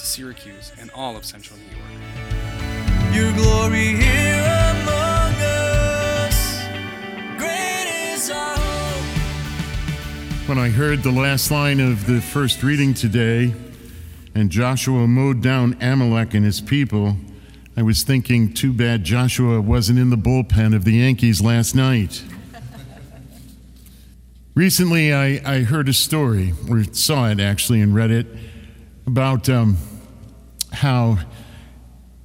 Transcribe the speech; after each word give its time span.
to 0.00 0.06
Syracuse 0.06 0.72
and 0.80 0.90
all 0.92 1.14
of 1.14 1.26
central 1.26 1.58
New 1.58 1.76
York. 1.76 1.90
Your 3.14 3.30
glory 3.34 3.88
here 3.88 4.64
among 4.70 5.34
us. 5.34 6.62
Great 7.36 8.14
is 8.14 8.30
our 8.30 8.56
hope. 8.56 9.04
When 10.48 10.58
I 10.58 10.70
heard 10.70 11.02
the 11.02 11.12
last 11.12 11.50
line 11.50 11.80
of 11.80 12.06
the 12.06 12.22
first 12.22 12.62
reading 12.62 12.94
today, 12.94 13.52
and 14.34 14.48
Joshua 14.48 15.06
mowed 15.06 15.42
down 15.42 15.76
Amalek 15.82 16.32
and 16.32 16.46
his 16.46 16.62
people, 16.62 17.16
I 17.76 17.82
was 17.82 18.02
thinking, 18.02 18.54
too 18.54 18.72
bad 18.72 19.04
Joshua 19.04 19.60
wasn't 19.60 19.98
in 19.98 20.08
the 20.08 20.16
bullpen 20.16 20.74
of 20.74 20.84
the 20.84 20.92
Yankees 20.92 21.42
last 21.42 21.74
night. 21.74 22.24
Recently, 24.54 25.12
I, 25.12 25.42
I 25.44 25.60
heard 25.60 25.90
a 25.90 25.92
story, 25.92 26.54
or 26.70 26.84
saw 26.84 27.28
it 27.28 27.38
actually, 27.38 27.82
and 27.82 27.94
read 27.94 28.10
it, 28.10 28.26
about 29.06 29.48
um, 29.48 29.78
how 30.72 31.18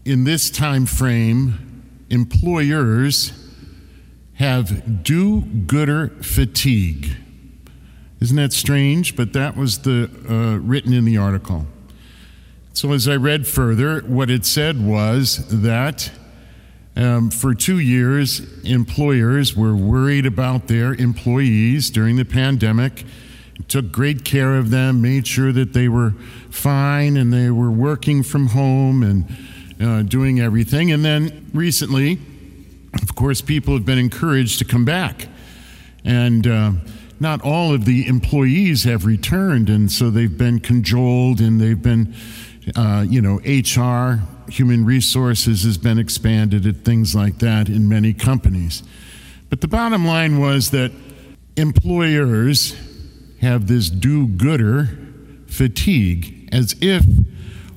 in 0.05 0.23
this 0.23 0.49
time 0.49 0.85
frame, 0.85 1.83
employers 2.09 3.31
have 4.35 5.03
do 5.03 5.41
gooder 5.41 6.09
fatigue. 6.21 7.15
Isn't 8.21 8.37
that 8.37 8.53
strange? 8.53 9.15
But 9.15 9.33
that 9.33 9.55
was 9.57 9.79
the 9.79 10.09
uh, 10.29 10.57
written 10.59 10.93
in 10.93 11.05
the 11.05 11.17
article. 11.17 11.65
So 12.73 12.91
as 12.91 13.07
I 13.07 13.15
read 13.15 13.47
further, 13.47 14.01
what 14.01 14.29
it 14.29 14.45
said 14.45 14.85
was 14.85 15.47
that 15.61 16.11
um, 16.97 17.29
for 17.29 17.53
two 17.53 17.79
years, 17.79 18.41
employers 18.63 19.55
were 19.55 19.75
worried 19.75 20.25
about 20.25 20.67
their 20.67 20.93
employees 20.93 21.89
during 21.89 22.15
the 22.15 22.25
pandemic, 22.25 23.05
took 23.67 23.91
great 23.91 24.23
care 24.23 24.55
of 24.55 24.69
them, 24.69 25.01
made 25.01 25.27
sure 25.27 25.51
that 25.51 25.73
they 25.73 25.87
were 25.87 26.11
fine 26.49 27.17
and 27.17 27.33
they 27.33 27.49
were 27.49 27.71
working 27.71 28.23
from 28.23 28.47
home 28.47 29.03
and 29.03 29.25
uh, 29.81 30.01
doing 30.03 30.39
everything. 30.39 30.91
And 30.91 31.03
then 31.03 31.49
recently, 31.53 32.19
of 33.01 33.15
course, 33.15 33.41
people 33.41 33.73
have 33.73 33.85
been 33.85 33.97
encouraged 33.97 34.59
to 34.59 34.65
come 34.65 34.85
back. 34.85 35.27
And 36.03 36.45
uh, 36.45 36.71
not 37.19 37.41
all 37.41 37.73
of 37.73 37.85
the 37.85 38.07
employees 38.07 38.83
have 38.83 39.05
returned, 39.05 39.69
and 39.69 39.91
so 39.91 40.09
they've 40.09 40.37
been 40.37 40.59
cajoled 40.59 41.39
and 41.39 41.59
they've 41.59 41.81
been, 41.81 42.13
uh, 42.75 43.05
you 43.07 43.21
know, 43.21 43.39
HR, 43.45 44.21
human 44.49 44.85
resources 44.85 45.63
has 45.63 45.77
been 45.77 45.97
expanded 45.97 46.65
at 46.67 46.77
things 46.83 47.15
like 47.15 47.39
that 47.39 47.69
in 47.69 47.89
many 47.89 48.13
companies. 48.13 48.83
But 49.49 49.61
the 49.61 49.67
bottom 49.67 50.05
line 50.05 50.39
was 50.39 50.71
that 50.71 50.91
employers 51.55 52.75
have 53.45 53.67
this 53.67 53.91
do 53.91 54.27
gooder 54.27 54.89
fatigue, 55.47 56.49
as 56.51 56.75
if 56.81 57.05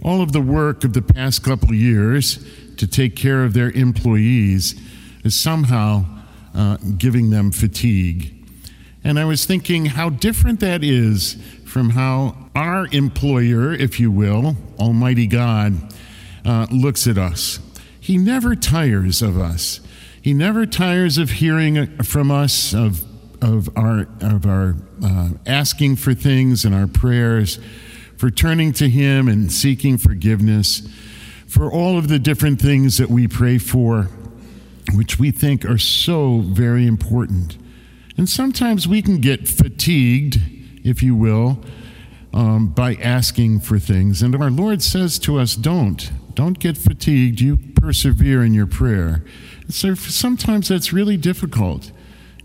all 0.02 0.22
of 0.22 0.32
the 0.32 0.40
work 0.40 0.82
of 0.82 0.94
the 0.94 1.02
past 1.02 1.44
couple 1.44 1.74
years 1.74 2.44
to 2.78 2.86
take 2.86 3.14
care 3.14 3.44
of 3.44 3.52
their 3.52 3.70
employees 3.72 4.80
is 5.24 5.38
somehow 5.38 6.04
uh, 6.54 6.78
giving 6.96 7.28
them 7.28 7.52
fatigue. 7.52 8.34
And 9.04 9.18
I 9.18 9.26
was 9.26 9.44
thinking 9.44 9.86
how 9.86 10.08
different 10.08 10.60
that 10.60 10.82
is 10.82 11.36
from 11.66 11.90
how 11.90 12.50
our 12.54 12.86
employer, 12.90 13.72
if 13.74 14.00
you 14.00 14.10
will, 14.10 14.56
Almighty 14.78 15.26
God, 15.26 15.94
uh, 16.46 16.66
looks 16.70 17.06
at 17.06 17.18
us. 17.18 17.60
He 18.00 18.16
never 18.16 18.56
tires 18.56 19.20
of 19.20 19.38
us. 19.38 19.80
He 20.22 20.32
never 20.32 20.64
tires 20.64 21.18
of 21.18 21.30
hearing 21.30 22.02
from 22.02 22.30
us, 22.30 22.74
of, 22.74 23.04
of 23.42 23.68
our, 23.76 24.08
of 24.20 24.46
our 24.46 24.76
uh, 25.02 25.30
asking 25.46 25.96
for 25.96 26.14
things 26.14 26.64
and 26.64 26.74
our 26.74 26.86
prayers, 26.86 27.58
for 28.16 28.30
turning 28.30 28.72
to 28.74 28.88
Him 28.88 29.28
and 29.28 29.50
seeking 29.52 29.98
forgiveness, 29.98 30.88
for 31.46 31.72
all 31.72 31.96
of 31.96 32.08
the 32.08 32.18
different 32.18 32.60
things 32.60 32.98
that 32.98 33.08
we 33.08 33.26
pray 33.28 33.58
for, 33.58 34.08
which 34.94 35.18
we 35.18 35.30
think 35.30 35.64
are 35.64 35.78
so 35.78 36.40
very 36.40 36.86
important. 36.86 37.56
And 38.16 38.28
sometimes 38.28 38.88
we 38.88 39.00
can 39.00 39.20
get 39.20 39.46
fatigued, 39.46 40.40
if 40.84 41.02
you 41.02 41.14
will, 41.14 41.62
um, 42.34 42.68
by 42.68 42.94
asking 42.94 43.60
for 43.60 43.78
things. 43.78 44.22
And 44.22 44.34
our 44.34 44.50
Lord 44.50 44.82
says 44.82 45.18
to 45.20 45.38
us, 45.38 45.54
don't. 45.54 46.10
Don't 46.34 46.58
get 46.58 46.76
fatigued. 46.76 47.40
You 47.40 47.56
persevere 47.56 48.44
in 48.44 48.54
your 48.54 48.66
prayer. 48.66 49.24
So 49.68 49.94
sometimes 49.94 50.68
that's 50.68 50.92
really 50.92 51.16
difficult. 51.16 51.92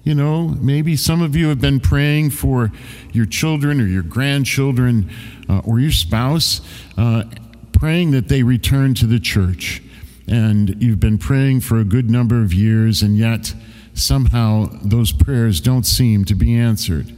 You 0.04 0.16
know, 0.16 0.50
maybe 0.60 0.98
some 0.98 1.22
of 1.22 1.34
you 1.34 1.48
have 1.48 1.62
been 1.62 1.80
praying 1.80 2.32
for 2.32 2.74
your 3.14 3.26
children 3.26 3.80
or 3.80 3.86
your 3.86 4.04
grandchildren 4.04 5.10
uh, 5.48 5.60
or 5.60 5.80
your 5.80 5.94
spouse, 5.94 6.60
uh, 6.98 7.24
praying 7.72 8.12
that 8.12 8.28
they 8.28 8.44
return 8.44 8.96
to 8.96 9.08
the 9.08 9.20
church. 9.20 9.82
And 10.28 10.82
you've 10.84 11.00
been 11.00 11.18
praying 11.18 11.62
for 11.62 11.80
a 11.80 11.86
good 11.86 12.10
number 12.10 12.42
of 12.42 12.54
years, 12.54 13.02
and 13.02 13.16
yet 13.16 13.54
somehow 13.94 14.68
those 14.84 15.14
prayers 15.14 15.62
don't 15.62 15.86
seem 15.86 16.26
to 16.26 16.36
be 16.36 16.54
answered. 16.54 17.14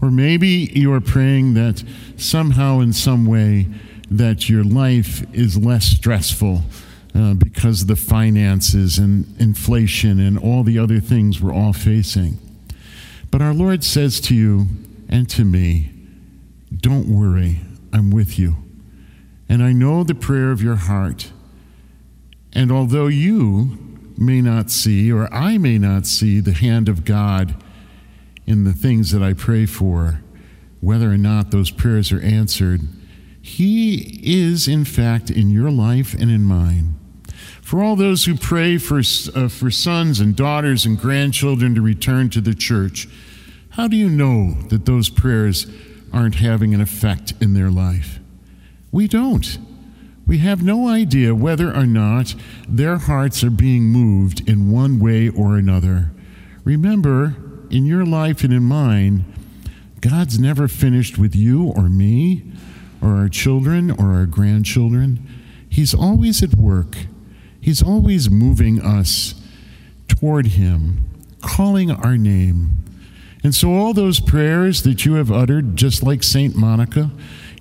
Or 0.00 0.08
maybe 0.10 0.70
you 0.74 0.92
are 0.92 1.00
praying 1.00 1.54
that 1.54 1.82
somehow, 2.16 2.78
in 2.80 2.92
some 2.92 3.26
way, 3.26 3.66
that 4.10 4.48
your 4.48 4.62
life 4.62 5.24
is 5.34 5.56
less 5.56 5.86
stressful 5.86 6.62
uh, 7.14 7.34
because 7.34 7.82
of 7.82 7.88
the 7.88 7.96
finances 7.96 8.98
and 8.98 9.38
inflation 9.38 10.18
and 10.18 10.38
all 10.38 10.62
the 10.62 10.78
other 10.78 11.00
things 11.00 11.40
we're 11.40 11.52
all 11.52 11.72
facing. 11.72 12.38
But 13.30 13.42
our 13.42 13.54
Lord 13.54 13.84
says 13.84 14.20
to 14.22 14.34
you 14.34 14.66
and 15.08 15.28
to 15.30 15.44
me, 15.44 15.90
Don't 16.74 17.06
worry, 17.06 17.60
I'm 17.92 18.10
with 18.10 18.38
you. 18.38 18.56
And 19.48 19.62
I 19.62 19.72
know 19.72 20.04
the 20.04 20.14
prayer 20.14 20.50
of 20.50 20.62
your 20.62 20.76
heart. 20.76 21.32
And 22.52 22.72
although 22.72 23.06
you 23.06 23.78
may 24.16 24.40
not 24.40 24.70
see, 24.70 25.12
or 25.12 25.32
I 25.32 25.58
may 25.58 25.78
not 25.78 26.06
see, 26.06 26.40
the 26.40 26.52
hand 26.52 26.88
of 26.88 27.04
God 27.04 27.62
in 28.46 28.64
the 28.64 28.72
things 28.72 29.10
that 29.12 29.22
I 29.22 29.32
pray 29.32 29.66
for, 29.66 30.20
whether 30.80 31.10
or 31.10 31.18
not 31.18 31.50
those 31.50 31.70
prayers 31.70 32.12
are 32.12 32.20
answered, 32.20 32.80
He 33.40 34.20
is, 34.22 34.68
in 34.68 34.84
fact, 34.84 35.30
in 35.30 35.50
your 35.50 35.70
life 35.70 36.14
and 36.14 36.30
in 36.30 36.42
mine. 36.42 36.98
For 37.72 37.82
all 37.82 37.96
those 37.96 38.26
who 38.26 38.36
pray 38.36 38.76
for, 38.76 38.98
uh, 38.98 39.48
for 39.48 39.70
sons 39.70 40.20
and 40.20 40.36
daughters 40.36 40.84
and 40.84 41.00
grandchildren 41.00 41.74
to 41.74 41.80
return 41.80 42.28
to 42.28 42.42
the 42.42 42.54
church, 42.54 43.08
how 43.70 43.88
do 43.88 43.96
you 43.96 44.10
know 44.10 44.60
that 44.68 44.84
those 44.84 45.08
prayers 45.08 45.66
aren't 46.12 46.34
having 46.34 46.74
an 46.74 46.82
effect 46.82 47.32
in 47.40 47.54
their 47.54 47.70
life? 47.70 48.18
We 48.90 49.08
don't. 49.08 49.56
We 50.26 50.36
have 50.36 50.62
no 50.62 50.86
idea 50.86 51.34
whether 51.34 51.74
or 51.74 51.86
not 51.86 52.34
their 52.68 52.98
hearts 52.98 53.42
are 53.42 53.48
being 53.48 53.84
moved 53.84 54.46
in 54.46 54.70
one 54.70 54.98
way 54.98 55.30
or 55.30 55.56
another. 55.56 56.10
Remember, 56.64 57.36
in 57.70 57.86
your 57.86 58.04
life 58.04 58.44
and 58.44 58.52
in 58.52 58.64
mine, 58.64 59.24
God's 60.02 60.38
never 60.38 60.68
finished 60.68 61.16
with 61.16 61.34
you 61.34 61.68
or 61.68 61.88
me 61.88 62.52
or 63.00 63.16
our 63.16 63.30
children 63.30 63.90
or 63.90 64.12
our 64.12 64.26
grandchildren. 64.26 65.26
He's 65.70 65.94
always 65.94 66.42
at 66.42 66.54
work, 66.54 67.06
He's 67.62 67.82
always 67.82 68.28
moving 68.28 68.82
us 68.82 69.34
toward 70.08 70.48
Him, 70.48 71.04
calling 71.40 71.92
our 71.92 72.18
name. 72.18 72.76
And 73.44 73.54
so, 73.54 73.72
all 73.72 73.94
those 73.94 74.20
prayers 74.20 74.82
that 74.82 75.04
you 75.06 75.14
have 75.14 75.30
uttered, 75.30 75.76
just 75.76 76.02
like 76.02 76.22
St. 76.22 76.56
Monica, 76.56 77.10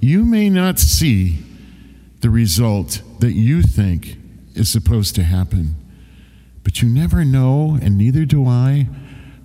you 0.02 0.26
may 0.26 0.50
not 0.50 0.80
see 0.80 1.40
the 2.22 2.32
result 2.32 3.02
that 3.20 3.34
you 3.34 3.62
think 3.62 4.18
is 4.56 4.70
supposed 4.70 5.16
to 5.16 5.24
happen. 5.24 5.76
But 6.64 6.82
you 6.82 6.90
never 6.90 7.24
know, 7.24 7.78
and 7.82 7.98
neither 7.98 8.26
do 8.26 8.48
I, 8.48 8.90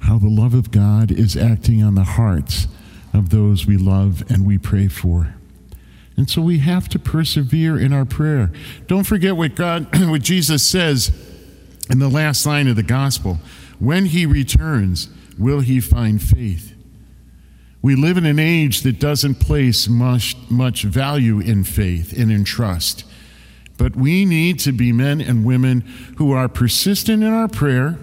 how 0.00 0.19
the 0.19 0.29
love 0.29 0.55
of 0.55 0.70
God 0.70 1.11
is 1.11 1.37
acting 1.37 1.82
on 1.82 1.94
the 1.94 2.05
hearts 2.05 2.67
of 3.12 3.31
those 3.31 3.67
we 3.67 3.76
love 3.76 4.23
and 4.31 4.47
we 4.47 4.56
pray 4.58 4.88
for. 4.88 5.35
And 6.16 6.30
so 6.30 6.40
we 6.40 6.60
have 6.60 6.88
to 6.90 6.98
persevere 6.98 7.78
in 7.78 7.92
our 7.92 8.04
prayer. 8.04 8.50
Don't 8.86 9.04
forget 9.04 9.36
what 9.36 9.54
God 9.54 9.86
what 10.08 10.22
Jesus 10.22 10.62
says 10.62 11.10
in 11.90 11.98
the 11.98 12.08
last 12.08 12.46
line 12.46 12.68
of 12.68 12.76
the 12.76 12.82
gospel. 12.82 13.38
When 13.78 14.06
he 14.06 14.24
returns, 14.24 15.08
will 15.38 15.60
he 15.60 15.80
find 15.80 16.22
faith? 16.22 16.72
We 17.82 17.94
live 17.94 18.16
in 18.16 18.26
an 18.26 18.38
age 18.38 18.80
that 18.80 18.98
doesn't 18.98 19.36
place 19.36 19.88
much, 19.88 20.34
much 20.50 20.82
value 20.82 21.38
in 21.38 21.62
faith 21.62 22.19
and 22.19 22.32
in 22.32 22.44
trust 22.44 23.04
But 23.78 23.94
we 23.94 24.24
need 24.24 24.58
to 24.60 24.72
be 24.72 24.92
men 24.92 25.20
and 25.20 25.44
women 25.44 25.82
who 26.16 26.32
are 26.32 26.48
persistent 26.48 27.22
in 27.22 27.32
our 27.32 27.48
prayer 27.48 27.98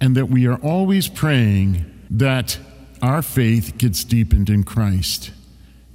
and 0.00 0.16
that 0.16 0.26
we 0.26 0.46
are 0.46 0.56
always 0.56 1.08
praying 1.08 1.84
that 2.10 2.58
our 3.00 3.22
faith 3.22 3.78
gets 3.78 4.04
deepened 4.04 4.50
in 4.50 4.64
Christ. 4.64 5.30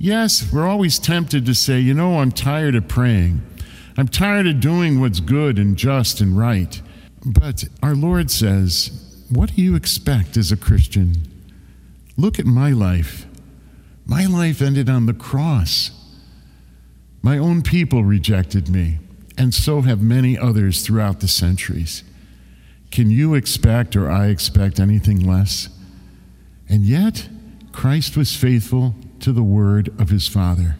Yes, 0.01 0.49
we're 0.49 0.65
always 0.65 0.97
tempted 0.97 1.45
to 1.45 1.53
say, 1.53 1.81
you 1.81 1.93
know, 1.93 2.19
I'm 2.19 2.31
tired 2.31 2.73
of 2.73 2.87
praying. 2.87 3.41
I'm 3.97 4.07
tired 4.07 4.47
of 4.47 4.61
doing 4.61 5.01
what's 5.01 5.19
good 5.19 5.59
and 5.59 5.75
just 5.75 6.21
and 6.21 6.37
right. 6.37 6.81
But 7.25 7.65
our 7.83 7.95
Lord 7.95 8.31
says, 8.31 9.25
What 9.29 9.53
do 9.53 9.61
you 9.61 9.75
expect 9.75 10.37
as 10.37 10.53
a 10.53 10.57
Christian? 10.57 11.15
Look 12.15 12.39
at 12.39 12.45
my 12.45 12.71
life. 12.71 13.25
My 14.05 14.25
life 14.25 14.61
ended 14.61 14.89
on 14.89 15.05
the 15.05 15.13
cross. 15.13 15.91
My 17.21 17.37
own 17.37 17.61
people 17.61 18.05
rejected 18.05 18.69
me, 18.69 18.99
and 19.37 19.53
so 19.53 19.81
have 19.81 20.01
many 20.01 20.37
others 20.37 20.81
throughout 20.81 21.19
the 21.19 21.27
centuries. 21.27 22.05
Can 22.89 23.11
you 23.11 23.35
expect 23.35 23.97
or 23.97 24.09
I 24.09 24.27
expect 24.27 24.79
anything 24.79 25.27
less? 25.27 25.67
And 26.69 26.85
yet, 26.85 27.27
Christ 27.73 28.15
was 28.15 28.33
faithful 28.33 28.95
to 29.21 29.31
the 29.31 29.43
word 29.43 29.89
of 29.99 30.09
his 30.09 30.27
Father. 30.27 30.77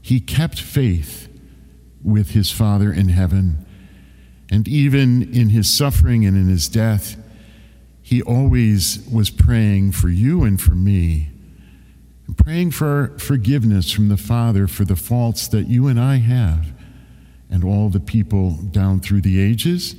He 0.00 0.20
kept 0.20 0.60
faith 0.60 1.28
with 2.02 2.30
his 2.30 2.50
Father 2.50 2.92
in 2.92 3.08
heaven. 3.08 3.64
And 4.50 4.66
even 4.68 5.32
in 5.32 5.50
his 5.50 5.68
suffering 5.68 6.26
and 6.26 6.36
in 6.36 6.48
his 6.48 6.68
death, 6.68 7.16
he 8.02 8.20
always 8.20 9.06
was 9.10 9.30
praying 9.30 9.92
for 9.92 10.08
you 10.08 10.44
and 10.44 10.60
for 10.60 10.74
me, 10.74 11.30
praying 12.36 12.72
for 12.72 13.16
forgiveness 13.18 13.90
from 13.90 14.08
the 14.08 14.16
Father 14.16 14.66
for 14.66 14.84
the 14.84 14.96
faults 14.96 15.46
that 15.48 15.68
you 15.68 15.86
and 15.86 15.98
I 16.00 16.16
have, 16.16 16.72
and 17.48 17.64
all 17.64 17.88
the 17.88 18.00
people 18.00 18.52
down 18.52 19.00
through 19.00 19.20
the 19.20 19.40
ages 19.40 19.94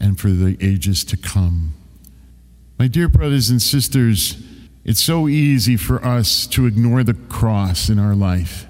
and 0.00 0.18
for 0.18 0.30
the 0.30 0.56
ages 0.60 1.04
to 1.04 1.16
come. 1.16 1.74
My 2.78 2.88
dear 2.88 3.08
brothers 3.08 3.50
and 3.50 3.60
sisters, 3.60 4.42
it's 4.84 5.02
so 5.02 5.28
easy 5.28 5.76
for 5.76 6.04
us 6.04 6.46
to 6.48 6.66
ignore 6.66 7.02
the 7.02 7.14
cross 7.14 7.88
in 7.88 7.98
our 7.98 8.14
life 8.14 8.66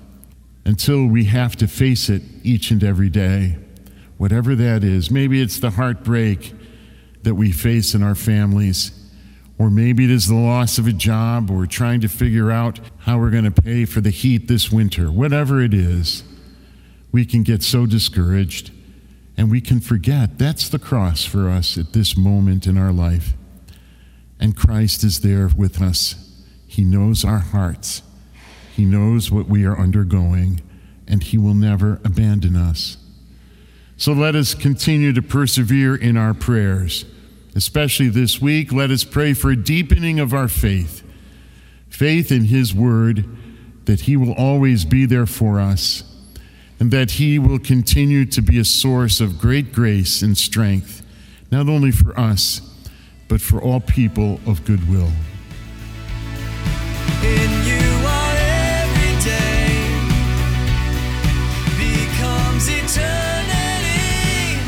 until 0.65 1.07
we 1.07 1.25
have 1.25 1.57
to 1.57 1.67
face 1.67 2.09
it 2.09 2.23
each 2.43 2.71
and 2.71 2.83
every 2.83 3.09
day, 3.09 3.59
whatever 4.17 4.55
that 4.55 4.85
is. 4.85 5.11
Maybe 5.11 5.43
it's 5.43 5.59
the 5.59 5.71
heartbreak 5.71 6.55
that 7.23 7.35
we 7.35 7.51
face 7.53 7.95
in 7.95 8.03
our 8.03 8.15
families, 8.15 8.93
or 9.59 9.71
maybe 9.71 10.05
it 10.05 10.11
is 10.11 10.29
the 10.29 10.35
loss 10.35 10.79
of 10.79 10.87
a 10.87 10.93
job, 10.93 11.51
or 11.51 11.67
trying 11.67 12.01
to 12.01 12.09
figure 12.09 12.51
out 12.51 12.81
how 12.99 13.19
we're 13.19 13.31
going 13.31 13.51
to 13.51 13.63
pay 13.63 13.85
for 13.85 14.01
the 14.01 14.11
heat 14.11 14.49
this 14.49 14.71
winter. 14.71 15.11
Whatever 15.11 15.61
it 15.61 15.75
is, 15.75 16.23
we 17.13 17.25
can 17.25 17.43
get 17.43 17.63
so 17.63 17.87
discouraged 17.87 18.71
and 19.37 19.51
we 19.51 19.61
can 19.61 19.81
forget 19.81 20.39
that's 20.39 20.69
the 20.69 20.79
cross 20.79 21.25
for 21.25 21.49
us 21.49 21.77
at 21.77 21.93
this 21.93 22.17
moment 22.17 22.67
in 22.67 22.79
our 22.79 22.93
life. 22.93 23.35
And 24.45 24.55
Christ 24.55 25.05
is 25.05 25.21
there 25.21 25.49
with 25.57 25.81
us. 25.81 26.17
He 26.67 26.85
knows 26.85 27.25
our 27.25 27.39
hearts. 27.39 28.03
He 28.77 28.85
knows 28.85 29.31
what 29.31 29.49
we 29.49 29.65
are 29.65 29.75
undergoing, 29.75 30.61
and 31.09 31.23
He 31.23 31.39
will 31.39 31.55
never 31.55 31.99
abandon 32.05 32.55
us. 32.55 32.99
So 33.97 34.13
let 34.13 34.37
us 34.37 34.53
continue 34.53 35.15
to 35.15 35.23
persevere 35.23 35.97
in 35.97 36.19
our 36.19 36.35
prayers. 36.35 37.07
Especially 37.57 38.11
this 38.11 38.39
week, 38.39 38.71
let 38.71 38.91
us 38.91 39.03
pray 39.03 39.33
for 39.33 39.51
a 39.51 39.57
deepening 39.57 40.21
of 40.21 40.35
our 40.35 40.49
faith 40.49 41.03
faith 41.89 42.31
in 42.31 42.45
His 42.45 42.75
Word, 42.75 43.25
that 43.87 44.03
He 44.03 44.15
will 44.15 44.35
always 44.35 44.85
be 44.85 45.07
there 45.07 45.25
for 45.25 45.59
us, 45.59 46.03
and 46.79 46.91
that 46.91 47.13
He 47.13 47.39
will 47.39 47.59
continue 47.59 48.27
to 48.27 48.43
be 48.43 48.59
a 48.59 48.65
source 48.67 49.23
of 49.23 49.39
great 49.39 49.73
grace 49.73 50.21
and 50.21 50.37
strength, 50.37 51.01
not 51.51 51.67
only 51.67 51.91
for 51.91 52.15
us 52.21 52.74
but 53.35 53.41
for 53.41 53.61
all 53.61 53.81
people 53.81 54.39
of 54.47 54.65
goodwill. 54.65 55.11
In 57.21 57.51
you 57.67 58.07
our 58.07 58.37
every 58.39 59.17
day 59.25 59.99
becomes 61.77 62.69
eternity. 62.69 64.61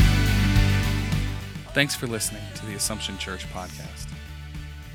Thanks 1.75 1.95
for 1.95 2.09
listening 2.09 2.43
to 2.57 2.67
the 2.67 2.75
Assumption 2.75 3.17
Church 3.19 3.47
podcast. 3.53 4.09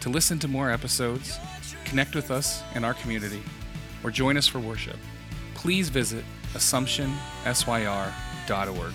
To 0.01 0.09
listen 0.09 0.37
to 0.39 0.49
more 0.49 0.69
episodes, 0.69 1.39
connect 1.85 2.13
with 2.13 2.29
us 2.29 2.63
and 2.75 2.85
our 2.85 2.95
community, 2.95 3.41
or 4.03 4.11
join 4.11 4.35
us 4.35 4.47
for 4.47 4.59
worship, 4.59 4.97
please 5.53 5.87
visit 5.87 6.25
AssumptionSYR.org. 6.55 8.93